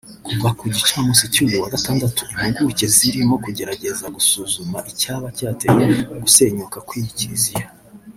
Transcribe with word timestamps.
Kuva 0.25 0.49
ku 0.59 0.63
gicamunsi 0.75 1.23
cy’uyu 1.33 1.57
wa 1.63 1.71
Gatandatu 1.73 2.21
impuguke 2.47 2.85
zirimo 2.95 3.33
kugerageza 3.43 4.05
gusuzuma 4.15 4.77
icyaba 4.91 5.25
cyateye 5.37 5.85
ugusenyuka 6.13 6.77
kw’iyi 6.87 7.11
kiliziya 7.17 7.67